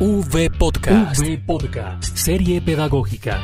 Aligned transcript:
V 0.00 0.50
Podcast. 0.50 1.20
V 1.20 1.38
Podcast. 1.44 2.16
Serie 2.16 2.60
pedagógica. 2.60 3.40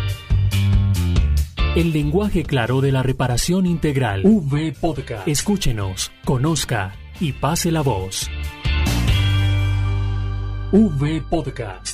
El 1.74 1.92
lenguaje 1.92 2.44
claro 2.44 2.80
de 2.80 2.92
la 2.92 3.02
reparación 3.02 3.66
integral. 3.66 4.22
V 4.24 4.72
Podcast. 4.80 5.26
Escúchenos, 5.26 6.12
conozca 6.24 6.94
y 7.18 7.32
pase 7.32 7.72
la 7.72 7.80
voz. 7.80 8.30
V 10.70 11.22
Podcast. 11.28 11.93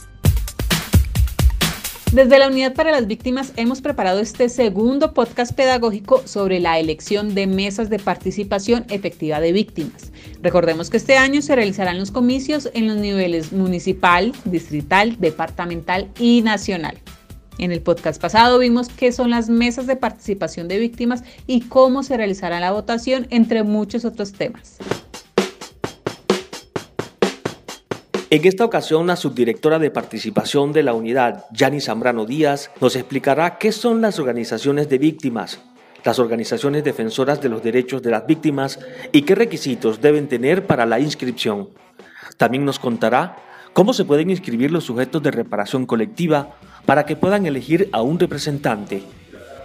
Desde 2.13 2.41
la 2.41 2.49
Unidad 2.49 2.75
para 2.75 2.91
las 2.91 3.07
Víctimas 3.07 3.53
hemos 3.55 3.81
preparado 3.81 4.19
este 4.19 4.49
segundo 4.49 5.15
podcast 5.15 5.53
pedagógico 5.53 6.27
sobre 6.27 6.59
la 6.59 6.81
elección 6.81 7.37
de 7.37 7.47
mesas 7.47 7.89
de 7.89 8.01
participación 8.01 8.85
efectiva 8.89 9.39
de 9.39 9.53
víctimas. 9.53 10.11
Recordemos 10.43 10.91
que 10.91 10.97
este 10.97 11.17
año 11.17 11.41
se 11.41 11.55
realizarán 11.55 12.01
los 12.01 12.11
comicios 12.11 12.69
en 12.75 12.89
los 12.89 12.97
niveles 12.97 13.53
municipal, 13.53 14.33
distrital, 14.45 15.21
departamental 15.21 16.09
y 16.19 16.43
nacional. 16.43 16.99
En 17.59 17.71
el 17.71 17.81
podcast 17.81 18.21
pasado 18.21 18.59
vimos 18.59 18.89
qué 18.89 19.13
son 19.13 19.31
las 19.31 19.49
mesas 19.49 19.87
de 19.87 19.95
participación 19.95 20.67
de 20.67 20.81
víctimas 20.81 21.23
y 21.47 21.61
cómo 21.61 22.03
se 22.03 22.17
realizará 22.17 22.59
la 22.59 22.73
votación, 22.73 23.29
entre 23.31 23.63
muchos 23.63 24.05
otros 24.05 24.33
temas. 24.33 24.79
En 28.33 28.47
esta 28.47 28.65
ocasión, 28.65 29.09
la 29.09 29.17
subdirectora 29.17 29.81
de 29.81 29.91
participación 29.91 30.73
de 30.73 30.85
la 30.85 30.95
unidad, 30.95 31.47
Yani 31.51 31.81
Zambrano 31.81 32.27
Díaz, 32.27 32.71
nos 32.81 32.95
explicará 32.95 33.59
qué 33.59 33.73
son 33.73 34.01
las 34.01 34.21
organizaciones 34.21 34.89
de 34.89 34.99
víctimas, 34.99 35.59
las 36.05 36.21
organizaciones 36.21 36.85
defensoras 36.85 37.41
de 37.41 37.49
los 37.49 37.61
derechos 37.61 38.03
de 38.03 38.13
las 38.13 38.29
víctimas 38.29 38.79
y 39.11 39.23
qué 39.23 39.35
requisitos 39.35 40.01
deben 40.01 40.29
tener 40.29 40.65
para 40.65 40.87
la 40.87 41.01
inscripción. 41.01 41.71
También 42.37 42.65
nos 42.65 42.79
contará 42.79 43.35
cómo 43.73 43.93
se 43.93 44.05
pueden 44.05 44.31
inscribir 44.31 44.71
los 44.71 44.85
sujetos 44.85 45.21
de 45.25 45.33
reparación 45.33 45.85
colectiva 45.85 46.55
para 46.87 47.07
que 47.07 47.17
puedan 47.17 47.47
elegir 47.47 47.89
a 47.91 48.01
un 48.01 48.21
representante. 48.21 49.03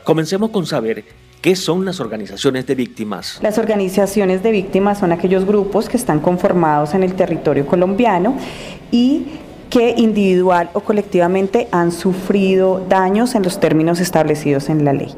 Comencemos 0.03 0.50
con 0.50 0.66
saber 0.66 1.03
¿Qué 1.45 1.55
son 1.55 1.85
las 1.85 1.99
organizaciones 1.99 2.65
de 2.65 2.73
víctimas? 2.73 3.38
Las 3.43 3.59
organizaciones 3.59 4.41
de 4.41 4.49
víctimas 4.49 4.97
son 4.97 5.11
aquellos 5.11 5.45
grupos 5.45 5.88
que 5.88 5.95
están 5.95 6.19
conformados 6.19 6.95
en 6.95 7.03
el 7.03 7.13
territorio 7.13 7.67
colombiano 7.67 8.35
y 8.89 9.27
que 9.69 9.93
individual 9.95 10.71
o 10.73 10.79
colectivamente 10.79 11.67
han 11.71 11.91
sufrido 11.91 12.83
daños 12.89 13.35
en 13.35 13.43
los 13.43 13.59
términos 13.59 13.99
establecidos 13.99 14.69
en 14.69 14.85
la 14.85 14.93
ley. 14.93 15.13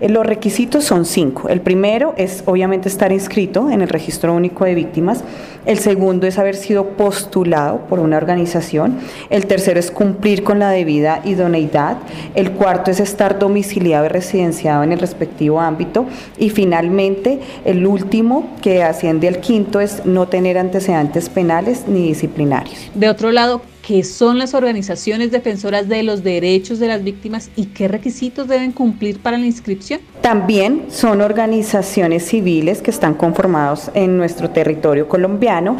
Eh, 0.00 0.08
los 0.08 0.26
requisitos 0.26 0.84
son 0.84 1.04
cinco. 1.04 1.48
El 1.48 1.60
primero 1.60 2.14
es 2.16 2.42
obviamente 2.46 2.88
estar 2.88 3.12
inscrito 3.12 3.70
en 3.70 3.82
el 3.82 3.88
registro 3.88 4.34
único 4.34 4.64
de 4.64 4.74
víctimas. 4.74 5.24
El 5.64 5.78
segundo 5.78 6.26
es 6.26 6.38
haber 6.38 6.54
sido 6.54 6.84
postulado 6.90 7.78
por 7.88 7.98
una 7.98 8.16
organización. 8.16 8.98
El 9.30 9.46
tercero 9.46 9.80
es 9.80 9.90
cumplir 9.90 10.44
con 10.44 10.58
la 10.58 10.70
debida 10.70 11.20
idoneidad. 11.24 11.96
El 12.34 12.52
cuarto 12.52 12.90
es 12.90 13.00
estar 13.00 13.38
domiciliado 13.38 14.06
y 14.06 14.08
residenciado 14.08 14.82
en 14.82 14.92
el 14.92 14.98
respectivo 14.98 15.60
ámbito. 15.60 16.06
Y 16.38 16.50
finalmente, 16.50 17.40
el 17.64 17.86
último, 17.86 18.50
que 18.62 18.82
asciende 18.82 19.28
al 19.28 19.40
quinto, 19.40 19.80
es 19.80 20.04
no 20.04 20.28
tener 20.28 20.58
antecedentes 20.58 21.28
penales 21.28 21.84
ni 21.88 22.08
disciplinarios. 22.08 22.90
De 22.94 23.08
otro 23.08 23.32
lado, 23.32 23.62
qué 23.86 24.02
son 24.02 24.40
las 24.40 24.52
organizaciones 24.54 25.30
defensoras 25.30 25.88
de 25.88 26.02
los 26.02 26.24
derechos 26.24 26.80
de 26.80 26.88
las 26.88 27.04
víctimas 27.04 27.50
y 27.54 27.66
qué 27.66 27.86
requisitos 27.86 28.48
deben 28.48 28.72
cumplir 28.72 29.20
para 29.20 29.38
la 29.38 29.46
inscripción. 29.46 30.00
También 30.22 30.86
son 30.88 31.20
organizaciones 31.20 32.26
civiles 32.26 32.82
que 32.82 32.90
están 32.90 33.14
conformados 33.14 33.92
en 33.94 34.16
nuestro 34.16 34.50
territorio 34.50 35.08
colombiano, 35.08 35.76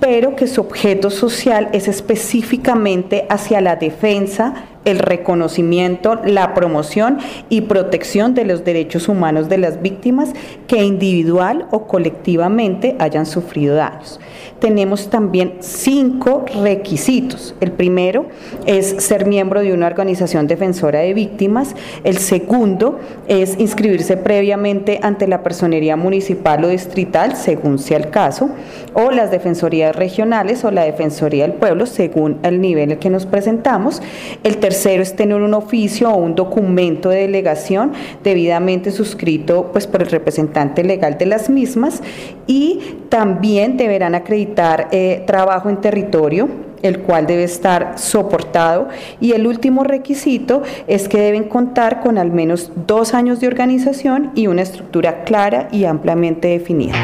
pero 0.00 0.36
que 0.36 0.46
su 0.46 0.62
objeto 0.62 1.10
social 1.10 1.68
es 1.74 1.86
específicamente 1.86 3.26
hacia 3.28 3.60
la 3.60 3.76
defensa, 3.76 4.54
el 4.84 4.98
reconocimiento, 4.98 6.20
la 6.24 6.54
promoción 6.54 7.18
y 7.48 7.62
protección 7.62 8.34
de 8.34 8.44
los 8.44 8.64
derechos 8.64 9.08
humanos 9.08 9.48
de 9.48 9.58
las 9.58 9.82
víctimas 9.82 10.32
que 10.66 10.82
individual 10.82 11.66
o 11.70 11.86
colectivamente 11.86 12.96
hayan 12.98 13.26
sufrido 13.26 13.74
daños 13.74 14.20
tenemos 14.60 15.08
también 15.08 15.54
cinco 15.60 16.44
requisitos. 16.62 17.54
El 17.60 17.72
primero 17.72 18.26
es 18.66 19.02
ser 19.02 19.26
miembro 19.26 19.60
de 19.60 19.72
una 19.72 19.86
organización 19.86 20.46
defensora 20.46 21.00
de 21.00 21.14
víctimas. 21.14 21.74
El 22.04 22.18
segundo 22.18 23.00
es 23.26 23.58
inscribirse 23.58 24.16
previamente 24.16 25.00
ante 25.02 25.26
la 25.26 25.42
personería 25.42 25.96
municipal 25.96 26.64
o 26.64 26.68
distrital, 26.68 27.36
según 27.36 27.78
sea 27.78 27.98
el 27.98 28.10
caso, 28.10 28.50
o 28.92 29.10
las 29.10 29.30
defensorías 29.30 29.96
regionales 29.96 30.64
o 30.64 30.70
la 30.70 30.84
defensoría 30.84 31.44
del 31.44 31.54
pueblo, 31.54 31.86
según 31.86 32.38
el 32.42 32.60
nivel 32.60 32.98
que 32.98 33.10
nos 33.10 33.26
presentamos. 33.26 34.02
El 34.44 34.58
tercero 34.70 35.02
es 35.02 35.16
tener 35.16 35.42
un 35.42 35.52
oficio 35.52 36.10
o 36.10 36.16
un 36.16 36.36
documento 36.36 37.08
de 37.08 37.22
delegación 37.22 37.92
debidamente 38.22 38.92
suscrito 38.92 39.70
pues, 39.72 39.88
por 39.88 40.00
el 40.00 40.08
representante 40.08 40.84
legal 40.84 41.18
de 41.18 41.26
las 41.26 41.50
mismas 41.50 42.04
y 42.46 42.78
también 43.08 43.76
deberán 43.76 44.14
acreditar 44.14 44.86
eh, 44.92 45.24
trabajo 45.26 45.70
en 45.70 45.80
territorio, 45.80 46.48
el 46.82 47.00
cual 47.00 47.26
debe 47.26 47.42
estar 47.42 47.98
soportado. 47.98 48.86
Y 49.20 49.32
el 49.32 49.48
último 49.48 49.82
requisito 49.82 50.62
es 50.86 51.08
que 51.08 51.18
deben 51.20 51.44
contar 51.48 52.00
con 52.00 52.16
al 52.16 52.30
menos 52.30 52.70
dos 52.86 53.12
años 53.12 53.40
de 53.40 53.48
organización 53.48 54.30
y 54.36 54.46
una 54.46 54.62
estructura 54.62 55.24
clara 55.24 55.68
y 55.72 55.84
ampliamente 55.84 56.46
definida. 56.46 56.94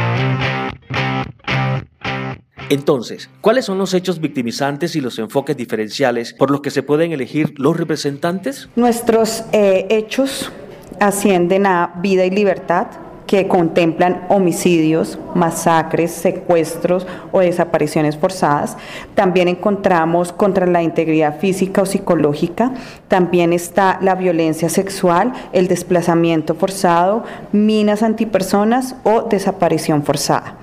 Entonces, 2.69 3.31
¿cuáles 3.41 3.65
son 3.65 3.79
los 3.79 3.95
hechos 3.95 4.21
victimizantes 4.21 4.97
y 4.97 5.01
los 5.01 5.19
enfoques 5.19 5.57
diferenciales 5.57 6.33
por 6.33 6.51
los 6.51 6.61
que 6.61 6.71
se 6.71 6.83
pueden 6.83 7.13
elegir 7.13 7.55
los 7.59 7.77
representantes? 7.77 8.69
Nuestros 8.75 9.45
eh, 9.53 9.87
hechos 9.89 10.51
ascienden 10.99 11.67
a 11.67 11.93
vida 12.03 12.25
y 12.25 12.31
libertad, 12.31 12.89
que 13.27 13.49
contemplan 13.49 14.25
homicidios, 14.29 15.19
masacres, 15.35 16.13
secuestros 16.13 17.07
o 17.33 17.41
desapariciones 17.41 18.17
forzadas. 18.17 18.77
También 19.15 19.49
encontramos 19.49 20.33
contra 20.33 20.67
la 20.67 20.83
integridad 20.83 21.39
física 21.41 21.83
o 21.83 21.87
psicológica. 21.87 22.73
También 23.09 23.53
está 23.53 23.99
la 24.01 24.15
violencia 24.15 24.69
sexual, 24.69 25.33
el 25.53 25.67
desplazamiento 25.67 26.55
forzado, 26.55 27.25
minas 27.53 28.03
antipersonas 28.03 28.95
o 29.03 29.23
desaparición 29.23 30.05
forzada. 30.05 30.59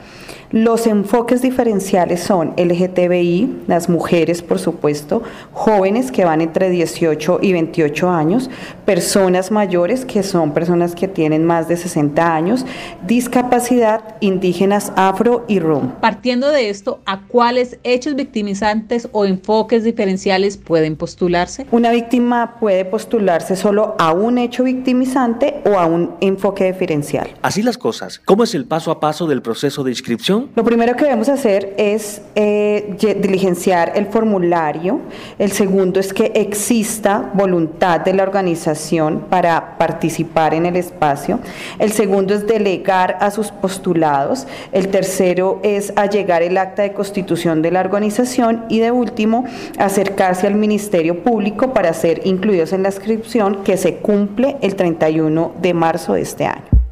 Los 0.53 0.85
enfoques 0.85 1.41
diferenciales 1.41 2.21
son 2.21 2.53
LGTBI, 2.57 3.63
las 3.65 3.89
mujeres, 3.89 4.43
por 4.43 4.59
supuesto, 4.59 5.23
jóvenes 5.51 6.11
que 6.11 6.25
van 6.25 6.41
entre 6.41 6.69
18 6.69 7.39
y 7.41 7.53
28 7.53 8.07
años, 8.11 8.51
personas 8.85 9.49
mayores 9.49 10.05
que 10.05 10.21
son 10.21 10.53
personas 10.53 10.93
que 10.93 11.07
tienen 11.07 11.43
más 11.43 11.67
de 11.67 11.75
60 11.75 12.35
años, 12.35 12.67
discapacidad, 13.07 14.15
indígenas 14.19 14.93
afro 14.95 15.43
y 15.47 15.57
rum. 15.57 15.93
Partiendo 15.99 16.51
de 16.51 16.69
esto, 16.69 16.99
¿a 17.07 17.21
cuáles 17.21 17.79
hechos 17.83 18.13
victimizantes 18.13 19.09
o 19.11 19.25
enfoques 19.25 19.83
diferenciales 19.83 20.57
pueden 20.57 20.97
postularse? 20.97 21.65
Una 21.71 21.89
víctima 21.89 22.57
puede 22.59 22.85
postularse 22.85 23.55
solo 23.55 23.95
a 23.97 24.13
un 24.13 24.37
hecho 24.37 24.63
victimizante 24.63 25.63
o 25.65 25.79
a 25.79 25.87
un 25.87 26.11
enfoque 26.21 26.71
diferencial. 26.71 27.33
Así 27.41 27.63
las 27.63 27.79
cosas. 27.79 28.21
¿Cómo 28.23 28.43
es 28.43 28.53
el 28.53 28.65
paso 28.65 28.91
a 28.91 28.99
paso 28.99 29.25
del 29.25 29.41
proceso 29.41 29.83
de 29.83 29.89
inscripción? 29.89 30.42
Lo 30.55 30.63
primero 30.63 30.95
que 30.95 31.05
debemos 31.05 31.29
hacer 31.29 31.73
es 31.77 32.21
eh, 32.35 32.95
diligenciar 33.21 33.93
el 33.95 34.07
formulario. 34.07 35.01
El 35.39 35.51
segundo 35.51 35.99
es 35.99 36.13
que 36.13 36.31
exista 36.35 37.31
voluntad 37.33 38.01
de 38.01 38.13
la 38.13 38.23
organización 38.23 39.25
para 39.29 39.77
participar 39.77 40.53
en 40.53 40.65
el 40.65 40.75
espacio. 40.75 41.39
El 41.79 41.91
segundo 41.91 42.33
es 42.33 42.45
delegar 42.45 43.17
a 43.19 43.31
sus 43.31 43.51
postulados. 43.51 44.47
El 44.71 44.89
tercero 44.89 45.59
es 45.63 45.93
allegar 45.95 46.43
el 46.43 46.57
acta 46.57 46.83
de 46.83 46.93
constitución 46.93 47.61
de 47.61 47.71
la 47.71 47.81
organización. 47.81 48.65
Y 48.69 48.79
de 48.79 48.91
último, 48.91 49.45
acercarse 49.77 50.47
al 50.47 50.55
Ministerio 50.55 51.23
Público 51.23 51.73
para 51.73 51.93
ser 51.93 52.21
incluidos 52.25 52.73
en 52.73 52.83
la 52.83 52.89
inscripción 52.89 53.63
que 53.63 53.77
se 53.77 53.95
cumple 53.95 54.57
el 54.61 54.75
31 54.75 55.53
de 55.61 55.73
marzo 55.73 56.13
de 56.13 56.21
este 56.21 56.45
año. 56.45 56.82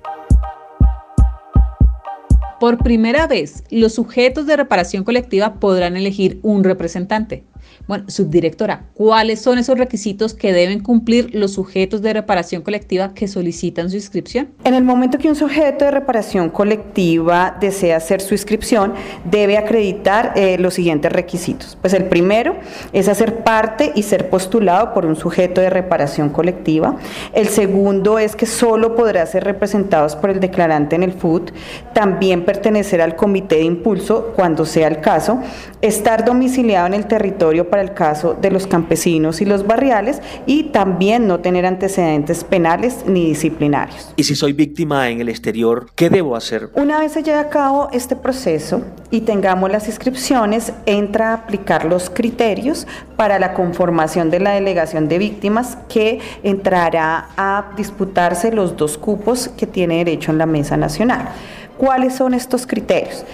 Por 2.62 2.78
primera 2.78 3.26
vez, 3.26 3.64
los 3.72 3.96
sujetos 3.96 4.46
de 4.46 4.56
reparación 4.56 5.04
colectiva 5.04 5.56
podrán 5.56 5.98
elegir 5.98 6.40
un 6.44 6.64
representante. 6.64 7.44
Bueno, 7.88 8.06
subdirectora, 8.08 8.86
¿cuáles 8.94 9.42
son 9.42 9.58
esos 9.58 9.78
requisitos 9.78 10.34
que 10.34 10.54
deben 10.54 10.82
cumplir 10.82 11.34
los 11.34 11.54
sujetos 11.54 12.02
de 12.02 12.14
reparación 12.14 12.62
colectiva 12.62 13.14
que 13.14 13.28
solicitan 13.28 13.90
su 13.90 13.96
inscripción? 13.96 14.50
En 14.64 14.74
el 14.74 14.84
momento 14.84 15.18
que 15.18 15.28
un 15.28 15.36
sujeto 15.36 15.86
de 15.86 15.92
reparación 15.92 16.50
colectiva 16.50 17.58
desea 17.60 17.98
hacer 17.98 18.22
su 18.22 18.34
inscripción, 18.34 18.94
debe 19.26 19.58
acreditar 19.58 20.34
eh, 20.36 20.58
los 20.58 20.74
siguientes 20.74 21.12
requisitos. 21.12 21.78
Pues 21.82 21.94
el 21.94 22.06
primero 22.06 22.56
es 22.94 23.08
hacer 23.08 23.44
parte 23.44 23.92
y 23.96 24.04
ser 24.04 24.30
postulado 24.30 24.94
por 24.94 25.06
un 25.06 25.16
sujeto 25.16 25.62
de 25.62 25.70
reparación 25.70 26.30
colectiva. 26.30 26.98
El 27.34 27.48
segundo 27.48 28.20
es 28.20 28.36
que 28.36 28.46
solo 28.46 28.96
podrá 28.96 29.26
ser 29.26 29.44
representados 29.44 30.16
por 30.16 30.30
el 30.30 30.40
declarante 30.40 30.96
en 30.96 31.04
el 31.04 31.14
FUT. 31.14 31.52
También 31.94 32.46
pertenecer 32.46 33.02
al 33.02 33.16
comité 33.16 33.58
de 33.58 33.64
impulso 33.64 34.34
cuando 34.36 34.66
sea 34.66 34.88
el 34.88 35.02
caso, 35.02 35.40
estar 35.82 36.26
domiciliado 36.26 36.88
en 36.88 36.94
el 36.94 37.08
territorio 37.08 37.61
para 37.70 37.82
el 37.82 37.94
caso 37.94 38.38
de 38.40 38.52
los 38.52 38.68
campesinos 38.68 39.42
y 39.42 39.46
los 39.46 39.66
barriales 39.66 40.22
y 40.46 40.64
también 40.66 41.28
no 41.28 41.40
tener 41.40 41.66
antecedentes 41.66 42.44
penales 42.44 43.04
ni 43.06 43.28
disciplinarios. 43.28 44.14
Y 44.16 44.24
si 44.24 44.36
soy 44.36 44.54
víctima 44.54 45.10
en 45.10 45.22
el 45.22 45.30
exterior, 45.30 45.88
¿qué 45.96 46.10
debo 46.10 46.36
hacer? 46.36 46.70
Una 46.76 47.00
vez 47.00 47.14
se 47.14 47.24
lleve 47.24 47.40
a 47.40 47.50
cabo 47.50 47.90
este 47.92 48.16
proceso 48.16 48.82
y 49.10 49.22
tengamos 49.22 49.72
las 49.72 49.88
inscripciones, 49.88 50.74
entra 50.86 51.32
a 51.32 51.34
aplicar 51.34 51.86
los 51.86 52.10
criterios 52.10 52.88
para 53.18 53.40
la 53.40 53.54
conformación 53.54 54.32
de 54.32 54.40
la 54.40 54.52
delegación 54.52 55.08
de 55.08 55.18
víctimas 55.18 55.78
que 55.90 56.20
entrará 56.44 57.30
a 57.38 57.72
disputarse 57.76 58.52
los 58.52 58.78
dos 58.78 58.98
cupos 58.98 59.50
que 59.50 59.68
tiene 59.68 59.98
derecho 59.98 60.32
en 60.32 60.38
la 60.38 60.46
mesa 60.46 60.78
nacional. 60.78 61.30
¿Cuáles 61.78 62.16
son 62.16 62.34
estos 62.34 62.68
criterios? 62.68 63.26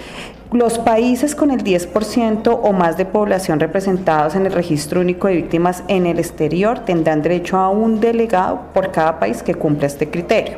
Los 0.54 0.80
países 0.80 1.36
con 1.36 1.52
el 1.52 1.62
10% 1.62 2.60
o 2.64 2.72
más 2.72 2.96
de 2.96 3.04
población 3.04 3.60
representados 3.60 4.34
en 4.34 4.46
el 4.46 4.54
registro 4.54 5.02
único 5.02 5.28
de 5.28 5.36
víctimas 5.36 5.84
en 5.90 6.06
el 6.06 6.20
exterior 6.20 6.80
tendrán 6.86 7.22
derecho 7.22 7.58
a 7.58 7.70
un 7.70 8.00
delegado 8.00 8.62
por 8.74 8.94
cada 8.94 9.20
país 9.20 9.44
que 9.44 9.56
cumpla 9.56 9.88
este 9.88 10.10
criterio. 10.10 10.56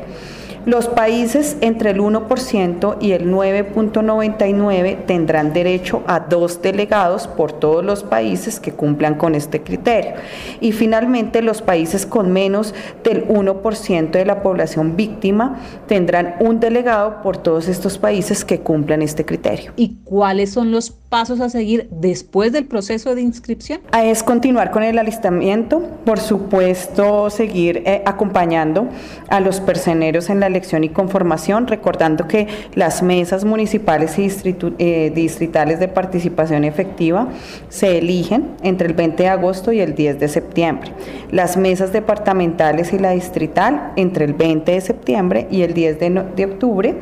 Los 0.66 0.88
países 0.88 1.56
entre 1.62 1.90
el 1.90 2.00
1% 2.00 2.98
y 3.00 3.12
el 3.12 3.32
9.99 3.32 5.06
tendrán 5.06 5.54
derecho 5.54 6.02
a 6.06 6.20
dos 6.20 6.60
delegados 6.60 7.26
por 7.26 7.52
todos 7.52 7.82
los 7.82 8.04
países 8.04 8.60
que 8.60 8.72
cumplan 8.72 9.14
con 9.14 9.34
este 9.34 9.62
criterio. 9.62 10.12
Y 10.60 10.72
finalmente, 10.72 11.40
los 11.40 11.62
países 11.62 12.04
con 12.04 12.30
menos 12.32 12.74
del 13.02 13.26
1% 13.26 14.10
de 14.10 14.26
la 14.26 14.42
población 14.42 14.96
víctima 14.96 15.58
tendrán 15.86 16.34
un 16.40 16.60
delegado 16.60 17.22
por 17.22 17.38
todos 17.38 17.66
estos 17.66 17.96
países 17.96 18.44
que 18.44 18.60
cumplan 18.60 19.00
este 19.00 19.24
criterio. 19.24 19.72
¿Y 19.76 19.96
cuáles 20.04 20.52
son 20.52 20.70
los 20.70 20.90
pasos 20.90 21.40
a 21.40 21.48
seguir 21.48 21.88
después 21.90 22.52
del 22.52 22.66
proceso 22.66 23.14
de 23.14 23.22
inscripción? 23.22 23.80
Es 23.96 24.22
continuar 24.22 24.70
con 24.70 24.82
el 24.82 24.98
alistamiento, 24.98 25.80
por 26.04 26.20
supuesto, 26.20 27.30
seguir 27.30 27.82
eh, 27.86 28.02
acompañando 28.04 28.88
a 29.28 29.40
los 29.40 29.60
personeros 29.60 30.28
en 30.28 30.40
la 30.40 30.49
elección 30.50 30.84
y 30.84 30.90
conformación, 30.90 31.66
recordando 31.66 32.28
que 32.28 32.46
las 32.74 33.02
mesas 33.02 33.44
municipales 33.44 34.18
y 34.18 34.28
eh, 34.78 35.12
distritales 35.14 35.80
de 35.80 35.88
participación 35.88 36.64
efectiva 36.64 37.28
se 37.68 37.98
eligen 37.98 38.50
entre 38.62 38.88
el 38.88 38.94
20 38.94 39.22
de 39.22 39.28
agosto 39.28 39.72
y 39.72 39.80
el 39.80 39.94
10 39.94 40.20
de 40.20 40.28
septiembre. 40.28 40.92
Las 41.30 41.56
mesas 41.56 41.92
departamentales 41.92 42.92
y 42.92 42.98
la 42.98 43.12
distrital 43.12 43.92
entre 43.96 44.24
el 44.24 44.34
20 44.34 44.72
de 44.72 44.80
septiembre 44.80 45.46
y 45.50 45.62
el 45.62 45.74
10 45.74 45.98
de, 45.98 46.24
de 46.36 46.44
octubre 46.44 46.96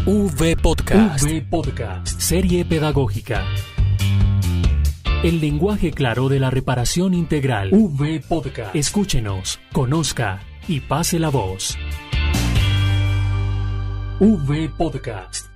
V 0.06 0.56
Podcast. 0.56 1.24
V 1.24 1.46
Podcast. 1.48 2.20
Serie 2.20 2.64
pedagógica. 2.64 3.44
El 5.26 5.40
lenguaje 5.40 5.90
claro 5.90 6.28
de 6.28 6.38
la 6.38 6.50
reparación 6.50 7.12
integral. 7.12 7.70
V 7.72 8.20
Podcast. 8.28 8.76
Escúchenos, 8.76 9.58
conozca 9.72 10.38
y 10.68 10.78
pase 10.78 11.18
la 11.18 11.30
voz. 11.30 11.76
V 14.20 14.70
Podcast. 14.78 15.55